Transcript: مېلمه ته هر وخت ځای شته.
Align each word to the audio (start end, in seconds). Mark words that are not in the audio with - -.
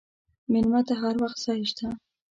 مېلمه 0.51 0.81
ته 0.87 0.93
هر 1.01 1.15
وخت 1.23 1.37
ځای 1.45 1.61
شته. 1.71 1.87